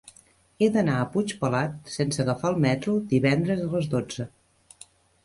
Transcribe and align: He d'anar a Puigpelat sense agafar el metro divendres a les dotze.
He 0.61 0.67
d'anar 0.77 0.93
a 1.01 1.09
Puigpelat 1.15 1.91
sense 1.95 2.21
agafar 2.23 2.51
el 2.53 2.57
metro 2.65 2.95
divendres 3.13 3.63
a 3.67 3.69
les 3.75 3.91
dotze. 3.93 4.27